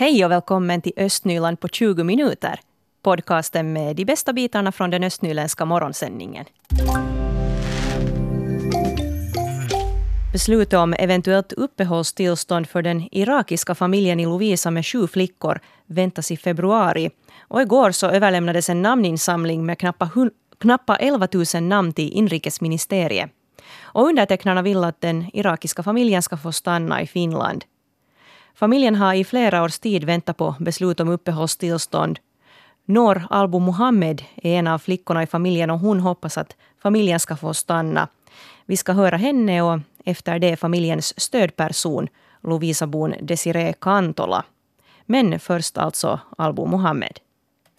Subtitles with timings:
[0.00, 2.60] Hej och välkommen till Östnyland på 20 minuter.
[3.02, 6.44] Podcasten med de bästa bitarna från den östnyländska morgonsändningen.
[10.32, 16.36] Beslutet om eventuellt uppehållstillstånd för den irakiska familjen i Lovisa med sju flickor väntas i
[16.36, 17.10] februari.
[17.40, 20.10] Och igår så överlämnades en namninsamling med knappa,
[20.58, 23.30] knappa 11 000 namn till inrikesministeriet.
[23.80, 27.64] Och undertecknarna vill att den irakiska familjen ska få stanna i Finland.
[28.60, 32.18] Familjen har i flera års tid väntat på beslut om uppehållstillstånd.
[32.84, 37.36] Nor Albu Muhammed är en av flickorna i familjen och hon hoppas att familjen ska
[37.36, 38.08] få stanna.
[38.66, 42.08] Vi ska höra henne och efter det familjens stödperson,
[42.40, 44.44] Lovisabon Desiree Kantola.
[45.06, 47.18] Men först alltså Albu Muhammed.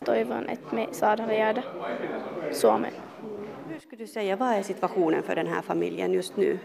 [0.06, 1.64] Toivon, että me saadaan jäädä
[2.52, 2.94] Suomeen.
[3.70, 6.60] Hur skulle du säga, vad är situationen för den här familjen just nu?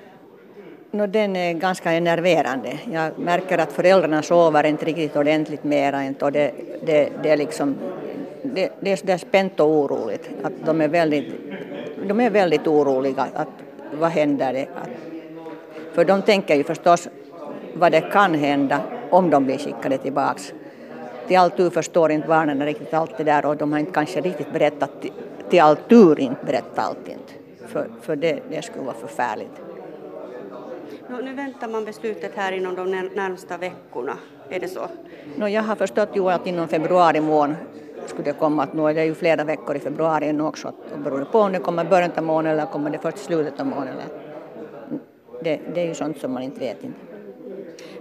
[0.90, 2.78] No, den är ganska enerverande.
[2.92, 6.14] Jag märker att föräldrarna sover inte riktigt ordentligt mera.
[6.20, 6.52] Och det,
[6.86, 7.74] det, det, är liksom,
[8.42, 10.30] det, det är sådär spänt och oroligt.
[10.42, 11.34] Att de, är väldigt,
[12.08, 13.26] de är väldigt oroliga.
[13.34, 13.48] Att,
[13.92, 14.52] vad händer?
[14.52, 14.62] Det?
[14.62, 14.88] Att,
[15.92, 17.08] för de tänker ju förstås
[17.74, 20.52] vad det kan hända om de blir skickade tillbaks.
[21.26, 24.20] Till all tur förstår inte barnen riktigt allt det där och de har inte kanske
[24.20, 25.12] riktigt berättat till,
[25.50, 27.32] till all tur inte berättat allt inte.
[27.66, 29.75] För, för det, det skulle vara förfärligt.
[31.08, 34.18] No, nu väntar man beslutet här inom de närmsta veckorna,
[34.50, 34.88] är det så?
[35.36, 37.56] No, jag har förstått ju att inom februari månad
[38.06, 40.98] skulle det komma, att nu är det ju flera veckor i februari nu också, och
[40.98, 43.66] beror på om det kommer början av månaden eller kommer det först i slutet av
[43.66, 43.94] månaden.
[45.42, 46.84] Det, det är ju sånt som man inte vet.
[46.84, 46.98] Inte.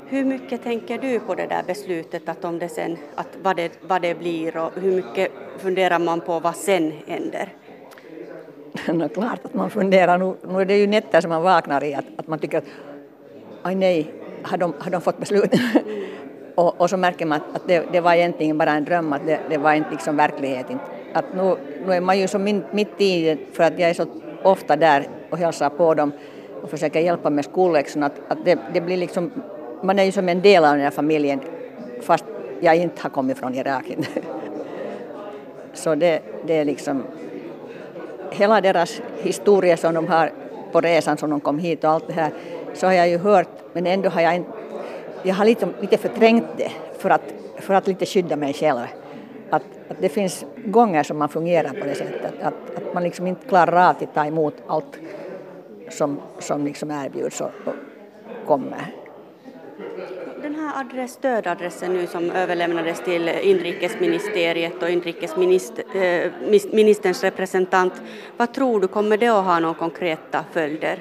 [0.08, 3.72] Hur mycket tänker du på det där beslutet, att om det sen, att vad, det,
[3.88, 7.53] vad det blir och hur mycket funderar man på vad sen händer?
[8.94, 11.94] no, klart att man funderar, nu, nu är det ju nätter som man vaknar i,
[11.94, 12.66] att, att man tycker att
[13.65, 15.53] aj nej, har de, har de fått beslut?
[16.55, 19.26] och, och, så märker man att, att det, det, var egentligen bara en dröm, att
[19.26, 20.65] det, det var inte liksom verklighet.
[21.14, 21.55] Att nu,
[21.86, 24.05] nu är man ju så min, mitt i det, för att jag är så
[24.43, 26.11] ofta där och hälsar på dem
[26.61, 29.31] och försöker hjälpa med skolläxorna, att, att det, det blir liksom,
[29.83, 31.39] man är ju som en del av den här familjen
[32.02, 32.26] fast
[32.61, 33.86] jag inte har kommit från Irak.
[35.73, 37.03] så det, det är liksom
[38.32, 40.32] hela deras historia som de har
[40.71, 42.32] på resan som de kom hit och allt det här
[42.75, 44.45] så har jag ju hört men ändå har jag en,
[45.23, 48.80] jag har lite, lite förträngt det för att, för att lite skydda mig själv.
[49.49, 53.27] Att, att det finns gånger som man fungerar på det sättet att, att man liksom
[53.27, 54.97] inte klarar av att ta emot allt
[55.89, 57.73] som, som liksom erbjuds och, och
[58.47, 58.91] kommer
[60.45, 67.93] den här adress, stödadressen nu som överlämnades till inrikesministeriet och inrikesministerns eh, representant,
[68.37, 70.99] vad tror du, kommer det att ha några konkreta följder?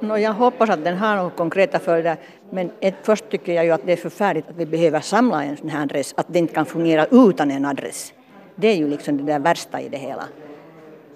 [0.00, 2.16] No, jag hoppas att den har några konkreta följder,
[2.50, 5.56] men ett, först tycker jag ju att det är förfärligt att vi behöver samla en
[5.56, 8.12] sån här adress, att det inte kan fungera utan en adress.
[8.54, 10.24] Det är ju liksom det där värsta i det hela.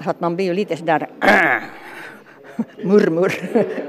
[0.05, 1.09] Så att man blir ju lite sådär
[2.83, 3.33] murmur.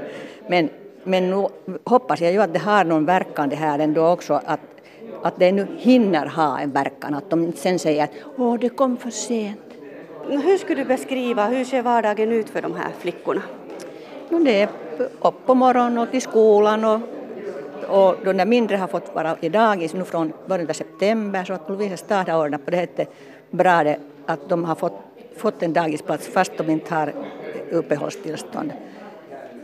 [0.48, 0.68] men
[1.04, 1.46] men nu
[1.84, 4.60] hoppas jag ju att det har någon verkan det här ändå också, att,
[5.22, 8.96] att det nu hinner ha en verkan, att de sen säger att åh, det kom
[8.96, 9.60] för sent.
[10.28, 13.42] Hur skulle du beskriva, hur ser vardagen ut för de här flickorna?
[14.32, 14.68] No, det är
[15.20, 17.00] upp på morgonen och till skolan och,
[17.88, 21.52] och de där mindre har fått vara i dagis nu från början av september så
[21.52, 23.08] att Lovisa stad har ordnat på det sättet
[23.50, 24.98] bra det, att de har fått,
[25.36, 27.12] fått en dagisplats fast de inte har
[27.70, 28.72] uppehållstillstånd.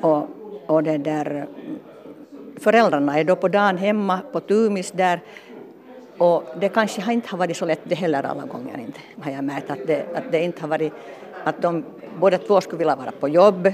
[0.00, 0.28] Och
[0.68, 1.46] och det där,
[2.60, 5.20] föräldrarna är då på dagen hemma på Tumis där
[6.18, 9.32] och det kanske har inte har varit så lätt det heller alla gånger inte, har
[9.32, 10.92] jag märkt att det, att det inte har varit,
[11.44, 11.84] att de
[12.20, 13.72] båda två skulle vilja vara på jobb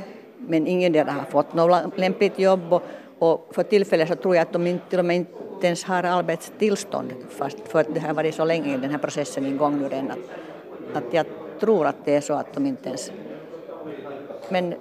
[0.49, 2.83] men ingen där har fått något lämpligt jobb och,
[3.19, 6.03] och för tillfället så tror jag att de inte, till och med inte ens har
[6.03, 10.11] arbetstillstånd fast för att det har varit så länge den här processen igång nu redan
[10.11, 11.27] att, att jag
[11.61, 13.13] tror att det är så att de inte ens
[14.49, 14.75] men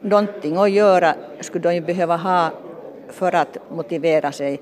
[0.00, 2.50] någonting att göra skulle de ju behöva ha
[3.08, 4.60] för att motivera sig.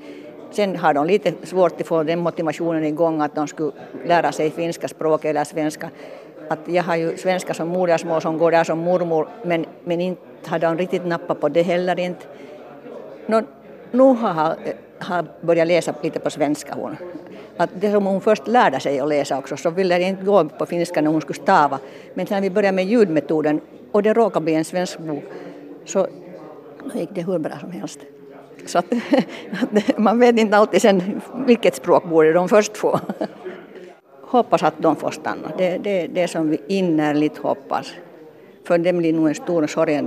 [0.50, 3.72] Sen har de lite svårt att få den motivationen igång att de skulle
[4.04, 5.90] lära sig finska språket eller svenska.
[6.48, 10.20] Att jag har ju svenska som modersmål som går där som mormor men, men inte
[10.46, 12.26] har de riktigt nappat på det heller inte.
[13.26, 13.42] Nå,
[13.90, 14.56] nu har
[15.04, 16.96] har börjat läsa lite på svenska hon.
[17.56, 20.44] Att det som hon först lärde sig att läsa också så ville det inte gå
[20.44, 21.78] på finska när hon skulle stava.
[22.14, 23.60] Men sen när vi började med ljudmetoden
[23.92, 25.24] och det råkade bli en svensk bok
[25.84, 26.06] så
[26.94, 28.00] gick det hur bra som helst.
[28.66, 28.84] Så att,
[29.62, 33.00] att man vet inte alltid sen vilket språk borde de först få.
[34.34, 35.52] Hoppas att de får stanna.
[35.58, 37.94] Det är det, det som vi innerligt hoppas.
[38.66, 40.00] För det blir nog en stor sorg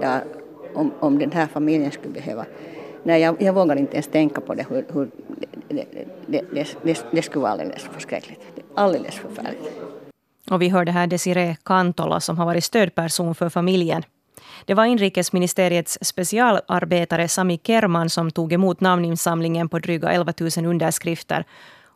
[0.73, 2.45] om, om den här familjen skulle behöva.
[3.03, 4.65] Nej, jag, jag vågar inte ens tänka på det.
[4.69, 5.09] Hur, hur,
[5.69, 5.85] det,
[6.25, 6.41] det,
[6.83, 8.39] det, det skulle vara alldeles förskräckligt.
[8.75, 9.81] Alldeles förfärligt.
[10.51, 14.03] Och vi hörde här Desiree Kantola som har varit stödperson för familjen.
[14.65, 21.45] Det var inrikesministeriets specialarbetare Sami Kerman som tog emot namninsamlingen på dryga 11 000 underskrifter.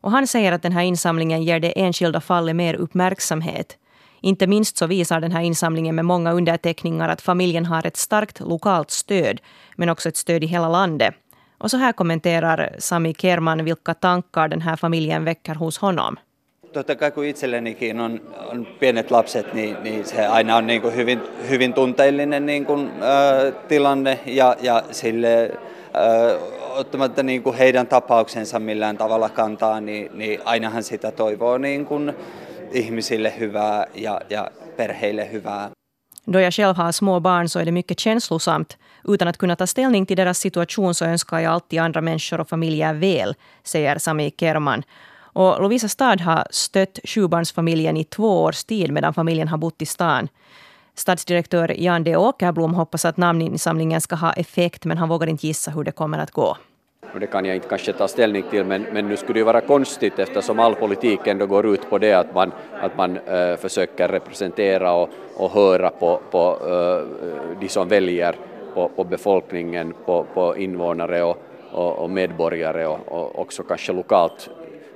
[0.01, 3.77] Och han säger att den här insamlingen ger det enskilda fallet mer uppmärksamhet.
[4.21, 8.39] Inte minst så visar den här insamlingen med många underteckningar att familjen har ett starkt
[8.39, 9.41] lokalt stöd,
[9.75, 11.15] men också ett stöd i hela landet.
[11.57, 16.17] Och så här kommenterar Sami Kerman vilka tankar den här familjen väcker hos honom.
[16.73, 18.19] Totta kai kun itsellenikin on,
[18.51, 21.19] on pienet lapset, niin, niin se aina on niin kuin hyvin,
[21.49, 25.51] hyvin tunteellinen niin kuin, ä, tilanne ja, ja sille
[26.75, 32.13] ottamatta niin kuin heidän tapauksensa millään tavalla kantaa, niin, niin ainahan sitä toivoo niin kuin
[32.71, 35.71] ihmisille hyvää ja, ja perheille hyvää.
[36.33, 38.77] Då jag själv har små barn så är det mycket känslosamt.
[39.07, 42.49] Utan att kunna ta ställning till deras situation så önskar jag alltid andra människor och
[42.49, 44.83] familjer väl, säger Sami Kerman.
[45.33, 49.85] Och Lovisa stad har stött sjubarnsfamiljen i två års tid medan familjen har bott i
[49.85, 50.27] stan.
[50.95, 55.71] Stadsdirektör Jan D Åkerblom hoppas att namninsamlingen ska ha effekt men han vågar inte gissa
[55.71, 56.57] hur det kommer att gå.
[57.19, 60.19] Det kan jag inte kanske ta ställning till men, men nu skulle det vara konstigt
[60.19, 62.51] eftersom all politik ändå går ut på det att man,
[62.81, 68.35] att man äh, försöker representera och, och höra på, på äh, de som väljer,
[68.73, 71.37] på, på befolkningen, på, på invånare och,
[71.71, 74.49] och, och medborgare och, och också kanske lokalt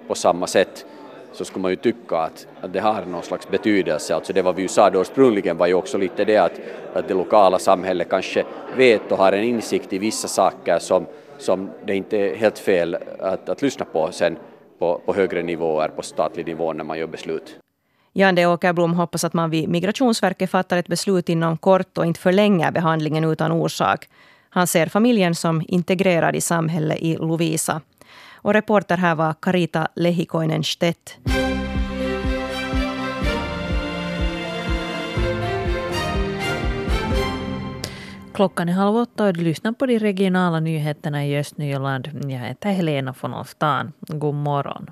[0.07, 0.85] på samma sätt
[1.35, 4.15] så skulle man ju tycka att, att det har någon slags betydelse.
[4.15, 6.59] Alltså det vad vi ju sa då ursprungligen var ju också lite det att,
[6.93, 8.43] att det lokala samhället kanske
[8.77, 11.05] vet och har en insikt i vissa saker som,
[11.37, 14.37] som det inte är helt fel att, att lyssna på sen
[14.79, 17.55] på, på högre nivåer, på statlig nivå när man gör beslut.
[18.13, 18.45] Jan D.
[18.45, 23.23] Åkerblom hoppas att man vid Migrationsverket fattar ett beslut inom kort och inte förlänger behandlingen
[23.23, 24.09] utan orsak.
[24.49, 27.81] Han ser familjen som integrerad i samhället i Lovisa.
[28.45, 31.17] Och reporter här var Karita Lehikoinen Stedt.
[38.33, 42.09] Klockan är halv åtta och du lyssnar på de regionala nyheterna i Östnyland.
[42.13, 43.93] Jag heter Helena von Olstan.
[43.99, 44.89] God morgon.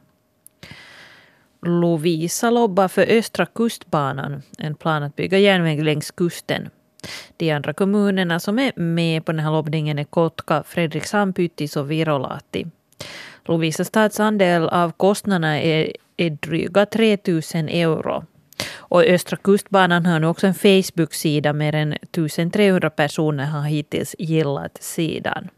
[1.61, 6.69] Lovisa lobbar för Östra kustbanan, en plan att bygga järnväg längs kusten.
[7.37, 11.91] De andra kommunerna som är med på den här lobbningen är Kotka, Fredrikshamn, Pyttis och
[11.91, 12.65] Virolahti.
[13.45, 18.25] Lovisa stads andel av kostnaderna är, är dryga 3 000 euro.
[18.75, 21.53] Och Östra kustbanan har nu också en Facebook-sida.
[21.53, 25.49] Mer än 1300 personer har hittills gillat sidan.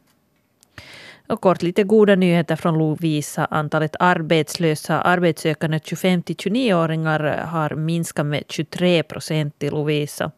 [1.27, 3.45] Och kort lite goda nyheter från Lovisa.
[3.45, 10.31] Antalet arbetslösa arbetssökande 25-29-åringar har minskat med 23 procent i Lovisa.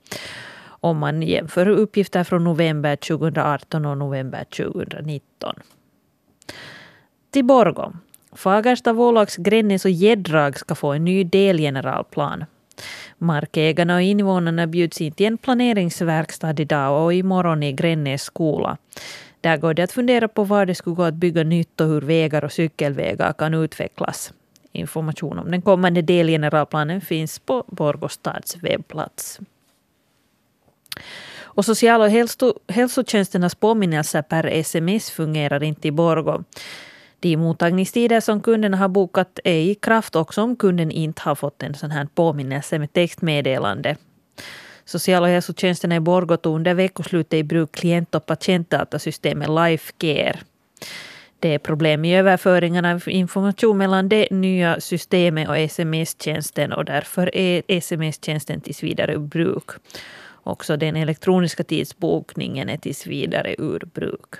[0.79, 5.55] Om man jämför uppgifter från november 2018 och november 2019
[7.38, 7.94] till Borgå.
[8.31, 12.45] Fagersta, Vålax, Gränges och Gäddrag ska få en ny delgeneralplan.
[13.18, 18.78] Markägarna och invånarna bjuds in till en planeringsverkstad idag och imorgon i Gränges skola.
[19.42, 22.01] Där går det att fundera på var det skulle gå att bygga nytt och hur
[22.01, 24.34] vägar och cykelvägar kan utvecklas.
[24.72, 29.39] Information om den kommande delgeneralplanen finns på Borgå stads webbplats.
[31.58, 36.44] Och social och hälso, hälsotjänsternas påminnelser per sms fungerar inte i Borgå.
[37.19, 41.63] De mottagningstider som kunderna har bokat är i kraft också om kunden inte har fått
[41.63, 43.95] en sån här påminnelse med textmeddelande.
[44.86, 50.39] Social och hälsotjänsterna i Borgå tog under veckoslutet i bruk klient och patientdatasystemet Lifecare.
[51.39, 57.36] Det är problem i överföringen av information mellan det nya systemet och sms-tjänsten och därför
[57.36, 59.69] är sms-tjänsten tills vidare ur bruk.
[60.43, 64.36] Också den elektroniska tidsbokningen är tills vidare ur bruk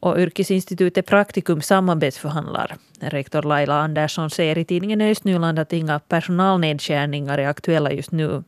[0.00, 2.76] och Yrkesinstitutet Praktikum samarbetsförhandlar.
[3.00, 8.42] Rektor Laila Andersson säger i tidningen Östnyland att inga personalnedskärningar är aktuella just nu.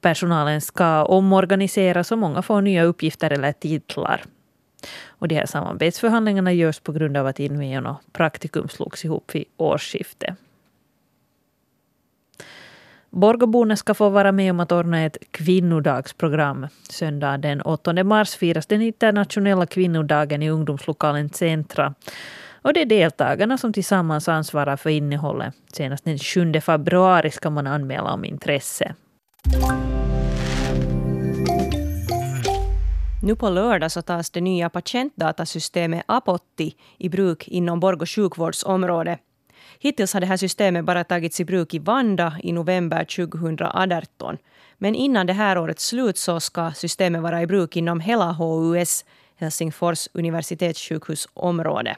[0.00, 4.22] Personalen ska omorganiseras och många får nya uppgifter eller titlar.
[5.08, 9.44] Och de här samarbetsförhandlingarna görs på grund av att Inveon och Praktikum slogs ihop vid
[9.56, 10.36] årsskiftet.
[13.12, 16.66] Borgåborna ska få vara med om att ordna ett kvinnodagsprogram.
[16.90, 21.94] Söndag den 8 mars firas den internationella kvinnodagen i ungdomslokalen Centra.
[22.62, 25.54] Och det är deltagarna som tillsammans ansvarar för innehållet.
[25.72, 28.94] Senast den 7 februari ska man anmäla om intresse.
[33.22, 39.18] Nu på lördag så tas det nya patientdatasystemet Apotti i bruk inom Borgå sjukvårdsområde.
[39.82, 44.38] Hittills har det här systemet bara tagits i bruk i Vanda i november 2018.
[44.78, 49.04] Men innan det här årets slut så ska systemet vara i bruk inom hela HUS
[49.36, 51.96] Helsingfors universitetssjukhusområde.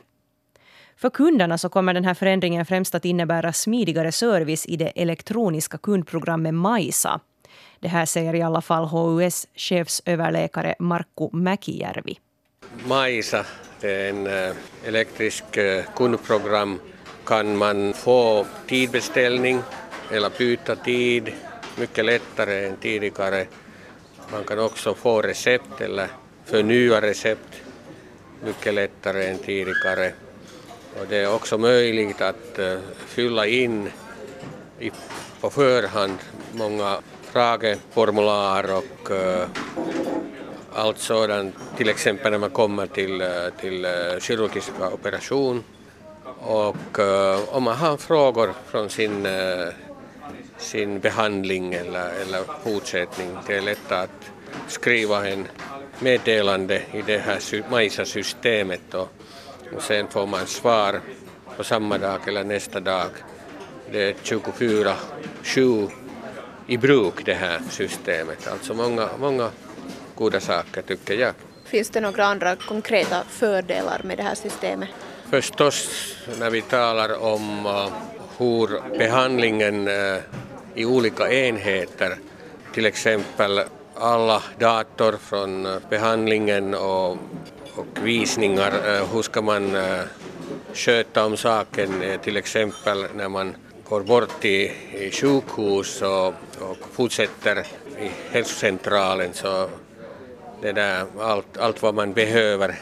[0.96, 5.78] För kunderna så kommer den här förändringen främst att innebära smidigare service i det elektroniska
[5.78, 7.20] kundprogrammet Maisa.
[7.80, 12.18] Det här säger i alla fall HUS chefsöverläkare Markku Mäkijärvi.
[12.86, 13.46] Maisa,
[13.80, 16.80] det är en eh, elektrisk eh, kundprogram.
[17.26, 19.62] Kan man få tidbeställning
[20.10, 21.32] eller byta tid
[21.76, 23.46] mycket lättare än tidigare.
[24.32, 26.08] Man kan också få recept eller
[26.44, 27.62] förnya recept
[28.44, 30.12] mycket lättare än tidigare.
[31.00, 33.90] Och det är också möjligt att eh, fylla in
[34.80, 34.90] i,
[35.40, 36.18] på förhand
[36.52, 39.48] många frågeformulär och eh,
[40.74, 43.28] allt sådant, till exempel när man kommer till, eh,
[43.60, 43.86] till
[44.20, 45.64] kirurgiska operation
[46.38, 49.68] och eh, om man har frågor från sin, eh,
[50.58, 54.30] sin behandling eller, eller fortsättning, det är lätt att
[54.68, 55.48] skriva en
[55.98, 59.08] meddelande i det här MAISA-systemet och
[59.76, 61.00] och sen får man svar
[61.56, 63.10] på samma dag eller nästa dag.
[63.92, 65.90] Det är 24-7
[66.66, 68.48] i bruk det här systemet.
[68.48, 69.50] Alltså många, många
[70.14, 71.34] goda saker tycker jag.
[71.64, 74.88] Finns det några andra konkreta fördelar med det här systemet?
[75.34, 77.88] Förstås när vi talar om eh,
[78.38, 80.16] hur behandlingen eh,
[80.74, 82.16] i olika enheter,
[82.74, 83.60] till exempel
[83.94, 87.16] alla dator från eh, behandlingen och
[87.74, 88.72] och visningar.
[89.12, 89.76] Hur ska man
[90.74, 93.54] sköta om saken, till exempel när man
[93.88, 94.70] går bort till
[95.12, 96.26] sjukhus och,
[96.60, 97.58] och fortsätter
[98.00, 99.68] i hälsocentralen så
[100.62, 102.74] det där, allt, allt vad man behöver,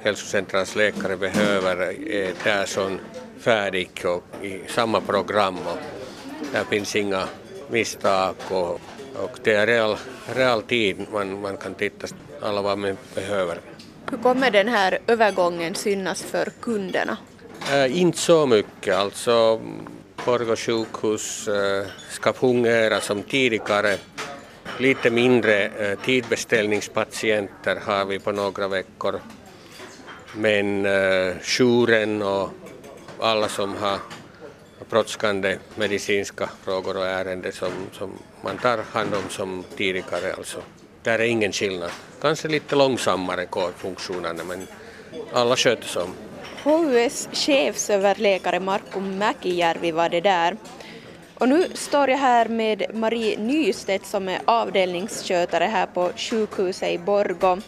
[0.00, 1.76] hälsocentralens läkare behöver
[2.10, 2.98] är där som
[3.40, 5.78] färdigt och i samma program och
[6.52, 7.24] där finns inga
[7.70, 8.80] misstag och,
[9.14, 9.96] och det är real,
[10.34, 12.06] realtid man, man kan titta
[12.42, 13.58] alla vad man behöver.
[14.10, 17.16] Hur kommer den här övergången synas för kunderna?
[17.72, 18.94] Äh, inte så mycket.
[18.94, 19.60] Alltså,
[20.24, 23.96] Borgå sjukhus äh, ska fungera som tidigare.
[24.78, 29.20] Lite mindre äh, tidbeställningspatienter har vi på några veckor.
[30.34, 32.50] Men eh, äh, jouren och
[33.20, 33.98] alla som har
[34.90, 38.10] brådskande medicinska frågor och ärenden som, som
[38.44, 40.32] man tar hand om som tidigare.
[40.36, 40.58] Alltså.
[41.02, 41.90] Där är ingen skillnad.
[42.20, 44.66] Kanske lite långsammare går funktionerna men
[45.32, 46.14] alla sköts om.
[46.62, 50.56] HUS chefsöverläkare Marko Mäkijärvi var det där.
[51.34, 56.98] Och nu står jag här med Marie Nystedt som är avdelningsskötare här på sjukhuset i
[56.98, 57.58] Borgå.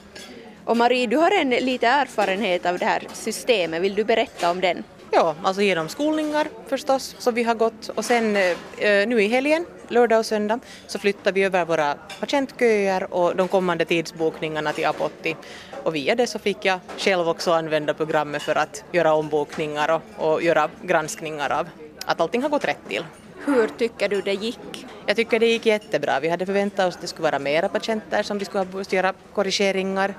[0.65, 4.61] Och Marie, du har en lite erfarenhet av det här systemet, vill du berätta om
[4.61, 4.85] den?
[5.11, 9.67] Ja, alltså genom skolningar förstås som vi har gått och sen eh, nu i helgen,
[9.89, 15.37] lördag och söndag, så flyttar vi över våra patientköer och de kommande tidsbokningarna till Apotti
[15.83, 20.33] och via det så fick jag själv också använda programmet för att göra ombokningar och,
[20.33, 21.69] och göra granskningar av
[22.07, 23.05] att allting har gått rätt till.
[23.45, 24.87] Hur tycker du det gick?
[25.07, 26.21] Jag tycker det gick jättebra.
[26.21, 29.13] Vi hade förväntat oss att det skulle vara mera patienter som vi skulle ha göra
[29.35, 30.15] korrigeringar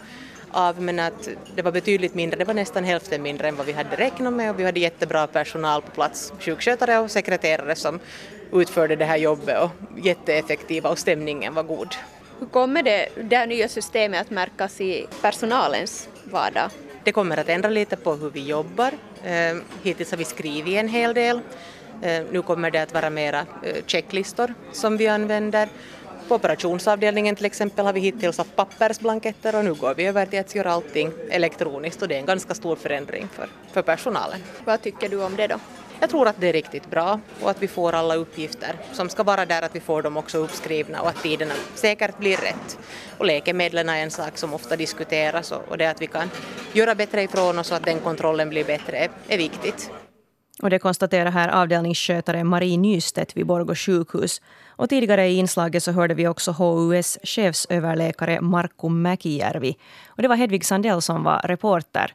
[0.54, 3.72] av men att det var betydligt mindre, det var nästan hälften mindre än vad vi
[3.72, 8.00] hade räknat med och vi hade jättebra personal på plats, sjukskötare och sekreterare som
[8.54, 11.96] utförde det här jobbet och jätteeffektiva och stämningen var god.
[12.40, 16.70] Hur kommer det, det här nya systemet att märkas i personalens vardag?
[17.04, 18.92] Det kommer att ändra lite på hur vi jobbar.
[19.24, 21.40] Eh, hittills har vi skrivit en hel del.
[22.02, 25.70] Eh, nu kommer det att vara mera eh, checklistor som vi använder
[26.34, 30.40] på operationsavdelningen till exempel har vi hittills haft pappersblanketter och nu går vi över till
[30.40, 34.40] att göra allting elektroniskt och det är en ganska stor förändring för, för personalen.
[34.66, 35.60] Vad tycker du om det då?
[36.00, 39.24] Jag tror att det är riktigt bra och att vi får alla uppgifter som ska
[39.24, 42.80] vara där, att vi får dem också uppskrivna och att tiderna säkert blir rätt.
[43.18, 46.30] Och läkemedlen är en sak som ofta diskuteras och det att vi kan
[46.74, 49.92] göra bättre ifrån oss och att den kontrollen blir bättre är, är viktigt.
[50.62, 54.42] Och det konstaterar här avdelningsskötare Marie Nystedt vid Borgå sjukhus.
[54.68, 59.78] Och tidigare i inslaget så hörde vi också HUS chefsöverläkare Markku Mäkijärvi.
[60.08, 62.14] Och det var Hedvig Sandell som var reporter.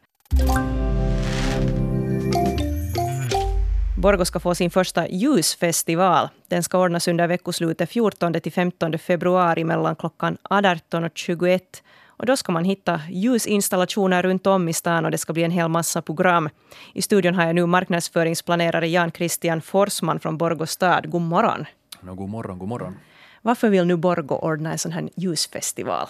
[3.99, 6.28] Borgå ska få sin första ljusfestival.
[6.49, 11.83] Den ska ordnas under veckoslutet 14-15 februari mellan klockan 18 och 21.
[12.18, 15.50] Och då ska man hitta ljusinstallationer runt om i stan och det ska bli en
[15.50, 16.48] hel massa program.
[16.94, 21.10] I studion har jag nu marknadsföringsplanerare Jan Christian Forsman från Borgå stad.
[21.10, 21.64] God morgon.
[22.00, 22.96] No, god morgon, god morgon.
[23.42, 26.08] Varför vill nu Borgå ordna en sån här ljusfestival?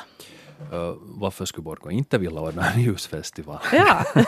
[0.72, 3.58] Uh, varför skulle Borgå inte vilja ordna en ljusfestival?
[3.72, 4.04] Ja.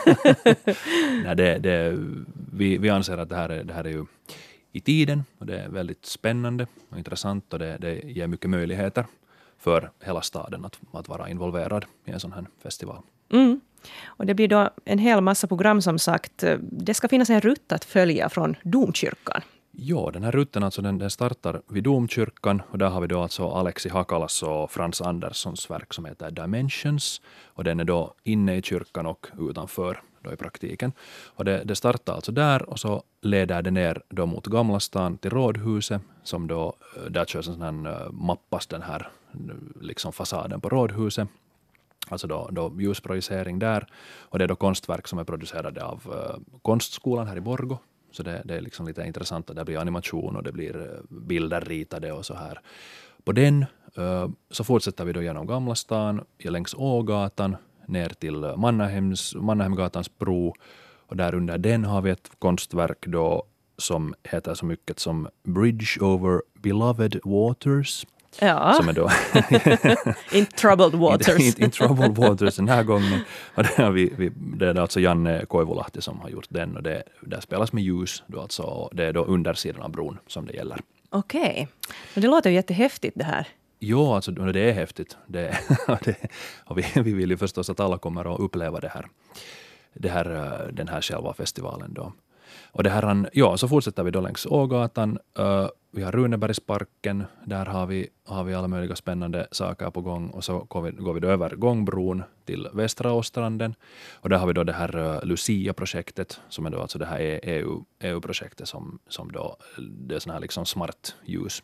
[1.25, 1.97] Nej, det, det,
[2.53, 4.05] vi, vi anser att det här, är, det här är ju
[4.71, 9.05] i tiden och det är väldigt spännande och intressant och det, det ger mycket möjligheter
[9.61, 12.97] för hela staden att, att vara involverad i en sån här festival.
[13.33, 13.61] Mm.
[14.05, 16.43] Och det blir då en hel massa program som sagt.
[16.61, 19.41] Det ska finnas en rutt att följa från domkyrkan.
[19.71, 23.21] Ja, den här rutten alltså, den, den startar vid domkyrkan och där har vi då
[23.21, 28.55] alltså Alexi Hakalas och Frans Anderssons verk som heter Dimensions och den är då inne
[28.55, 30.91] i kyrkan och utanför då i praktiken.
[31.25, 35.17] Och det, det startar alltså där och så leder det ner då mot Gamla stan
[35.17, 39.55] till Rådhuset som då, eh, där körs en sån här, eh, mappas den här eh,
[39.81, 41.27] liksom fasaden på Rådhuset
[42.09, 43.87] alltså då, då ljusprojicering där.
[44.19, 47.77] Och det är då konstverk som är producerade av uh, Konstskolan här i Borgo.
[48.11, 51.61] Så det, det är liksom lite intressant att det blir animation och det blir bilder
[51.61, 52.59] ritade och så här.
[53.23, 53.65] På den
[53.97, 57.55] uh, så fortsätter vi då genom Gamla stan, längs Ågatan,
[57.91, 60.53] ner till Mannaheims, Mannheimgatans bro.
[61.07, 63.43] Och där under den har vi ett konstverk då
[63.77, 68.05] som heter så mycket som Bridge over Beloved Waters.
[68.39, 68.73] Ja.
[68.73, 69.09] Som är då
[70.37, 71.39] in troubled waters.
[71.39, 73.19] in, in, troubled waters den här gången.
[73.55, 76.83] Och det, har vi, vi, det är alltså Janne Koivulahti som har gjort den och
[76.83, 78.23] det, där spelas med ljus.
[78.27, 80.79] Då alltså, det är då undersidan av bron som det gäller.
[81.09, 81.41] Okej.
[81.41, 82.21] Okay.
[82.21, 83.47] Det låter ju jättehäftigt det här.
[83.83, 85.17] Jo, alltså, det är häftigt.
[85.27, 85.57] Det,
[86.03, 86.15] det,
[86.65, 89.07] och vi, vi vill ju förstås att alla kommer att uppleva det här,
[89.93, 91.93] det här, eh, den här själva festivalen.
[91.93, 92.13] Då.
[92.71, 95.19] Och det här, ja, så fortsätter vi då längs Ågatan.
[95.37, 100.29] Eh, vi har Runebergsparken, där har vi, har vi alla möjliga spännande saker på gång.
[100.29, 103.75] Och så går vi, går vi då över gångbron till Västra Åstranden.
[104.13, 107.19] Och där har vi då det här eh, Lucia-projektet, som är då alltså det här
[107.19, 111.63] e EU, EU-projektet som, som då, det är sån här liksom smart ljus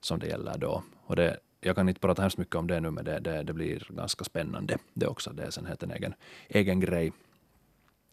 [0.00, 0.82] som det gäller då.
[1.06, 3.52] Och det, jag kan inte prata hemskt mycket om det nu, men det, det, det
[3.52, 5.30] blir ganska spännande det också.
[5.30, 6.14] Det är sen helt en egen,
[6.48, 7.12] egen grej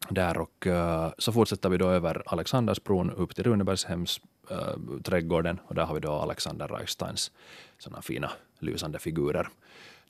[0.08, 5.60] där och uh, så fortsätter vi då över Alexandersbron upp till Runebergshems uh, eh, trädgården
[5.66, 7.32] och där har vi då Alexander Reichsteins
[7.78, 9.48] sådana fina lysande figurer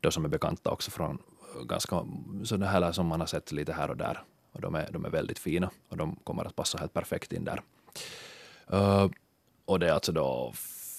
[0.00, 1.18] De som är bekanta också från
[1.56, 2.04] eh, ganska
[2.44, 5.10] sådana här som man har sett lite här och där och de är, de är
[5.10, 7.62] väldigt fina och de kommer att passa helt perfekt in där.
[8.72, 9.10] Uh,
[9.64, 10.52] och det är alltså då,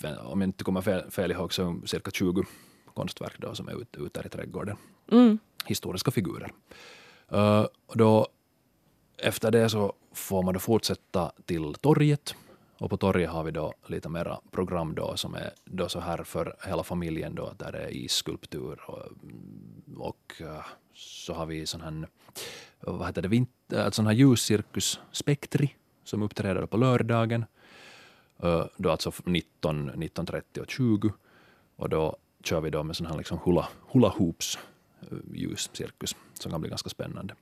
[0.03, 2.43] om jag inte kommer fel, fel ihåg, så cirka 20
[2.93, 4.77] konstverk då som är ute, ute i trädgården.
[5.11, 5.39] Mm.
[5.65, 6.51] Historiska figurer.
[7.33, 8.27] Uh, då
[9.17, 12.35] efter det så får man då fortsätta till torget
[12.77, 16.23] och på torget har vi då lite mera program då som är då så här
[16.23, 19.07] för hela familjen då där det är isskulptur och,
[19.97, 22.07] och uh, så har vi sån här,
[22.79, 27.45] vad heter det, vinter, sån här ljuscirkus Spektri som uppträder på lördagen.
[28.43, 31.13] Uh, då alltså 19, 19.30 och 20
[31.75, 34.59] och då kör vi då med sån här liksom hula, hula hoops
[35.11, 37.33] uh, ljuscirkus som kan bli ganska spännande.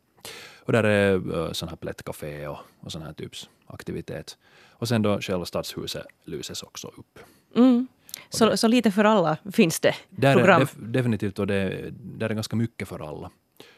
[0.60, 4.38] Och där är uh, sån här plättcafé och, och sån här typs aktivitet.
[4.72, 7.20] Och sen då själva stadshuset lyses också upp.
[7.56, 7.88] Mm.
[8.30, 10.62] Så, så lite för alla finns det där program?
[10.62, 13.32] Är def, definitivt, och det, där är ganska mycket för alla.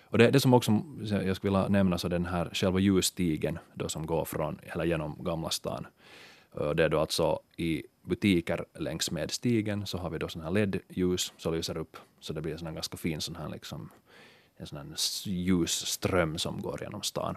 [0.04, 0.82] Och det, det som också
[1.24, 5.24] jag skulle vilja nämna så den här själva ljusstigen då som går från hela genom
[5.24, 5.88] Gamla stan.
[6.76, 10.52] Det är då alltså i butiker längs med stigen så har vi då sån här
[10.52, 13.90] LED-ljus som lyser upp så det blir en ganska fin sån här liksom
[14.58, 14.88] en sån här
[15.30, 17.36] ljusström som går genom stan.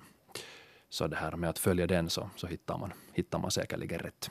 [0.88, 4.30] Så det här med att följa den så, så hittar, man, hittar man säkerligen rätt.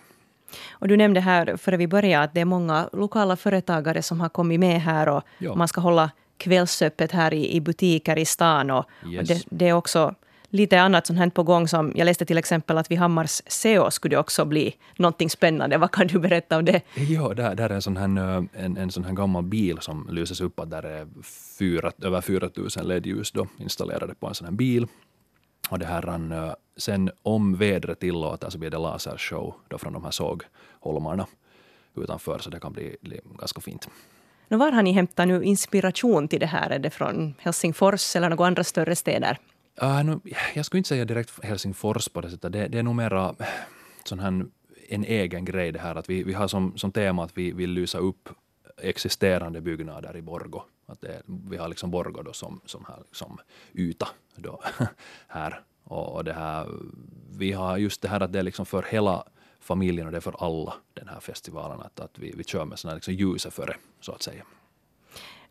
[0.72, 4.30] Och du nämnde här före vi började att det är många lokala företagare som har
[4.30, 5.56] kommit med här och ja.
[5.56, 8.72] man ska hålla kvällsöppet här i, i butiker i stan.
[8.72, 9.20] Och, yes.
[9.20, 10.16] och det, det, är också
[10.54, 11.68] lite annat som hänt på gång.
[11.68, 15.78] Som jag läste till exempel att vid Hammars SEO skulle det också bli någonting spännande.
[15.78, 16.82] Vad kan du berätta om det?
[16.96, 20.42] Ja, där, där är en sån, här, en, en sån här gammal bil som lyses
[20.42, 20.60] upp.
[20.60, 21.08] Att där är
[21.58, 24.88] fyra, över 4000 LED-ljus installerade på en sån här bil.
[25.70, 30.12] Och det här, sen om vädret tillåter så blir det lasershow då från de här
[30.12, 31.28] sågholmarna
[31.96, 33.90] utanför, så det kan bli, bli ganska fint.
[34.48, 36.70] var har ni hämtat nu inspiration till det här?
[36.70, 39.38] Är det från Helsingfors eller några andra större städer?
[39.82, 40.20] Äh, uh, nu,
[40.54, 42.52] jag skulle inte säga direkt Helsingfors på det sättet.
[42.52, 43.46] Det, det är nog mera äh,
[44.04, 44.46] sån här,
[44.90, 47.72] en egen grej det här att vi, vi har som, som tema att vi vill
[47.72, 48.30] lysa upp
[48.78, 50.62] existerande byggnader i Borgo.
[50.86, 53.38] Att det, vi har liksom Borgo då som, som, här, som
[53.74, 54.62] yta då,
[55.28, 55.62] här.
[55.84, 56.68] Och, och det här,
[57.38, 59.24] vi har just det här att det är liksom för hela
[59.60, 61.82] familjen och det är för alla den här festivalen.
[61.82, 64.44] Att, att vi, vi kör med såna liksom ljuset före, så att säga.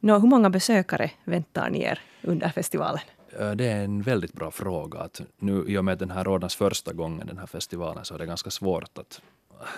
[0.00, 3.00] Nå, hur många besökare väntar ni er under festivalen?
[3.38, 4.99] Det är en väldigt bra fråga.
[4.99, 8.18] Att nu, I och med den här ordnas första gången, den här festivalen, så är
[8.18, 9.23] det ganska svårt att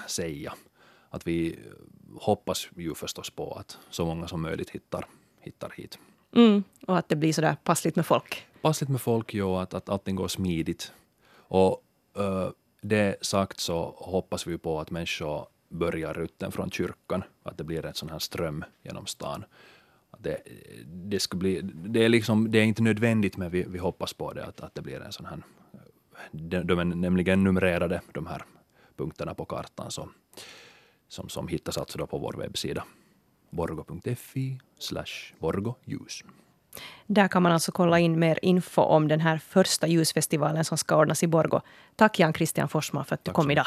[0.07, 0.55] säga.
[1.11, 1.59] Att vi
[2.21, 5.07] hoppas ju förstås på att så många som möjligt hittar,
[5.41, 5.99] hittar hit.
[6.37, 8.47] Mm, och att det blir sådär passligt med folk.
[8.63, 9.63] Passligt med folk, ja.
[9.63, 10.93] Att, att allting går smidigt.
[11.37, 11.83] Och
[12.19, 12.49] uh,
[12.81, 17.23] det sagt så hoppas vi på att människor börjar rutten från kyrkan.
[17.43, 19.45] Att det blir en sån här ström genom stan.
[20.25, 20.43] Det,
[20.87, 21.61] det skulle bli...
[21.63, 24.75] Det är, liksom, det är inte nödvändigt, men vi, vi hoppas på det, att, att
[24.75, 25.43] det blir en sån här...
[26.33, 28.43] De, de är nämligen numrerade, de här
[28.97, 30.09] punkterna på kartan, så,
[31.09, 32.85] som, som hittas alltså då på vår webbsida
[33.55, 36.23] borgo.fi slash borgoljus.
[37.07, 40.97] Där kan man alltså kolla in mer info om den här första ljusfestivalen som ska
[40.97, 41.61] ordnas i Borgo.
[41.97, 43.67] Tack Jan Christian Forsman för att du Tack kom idag.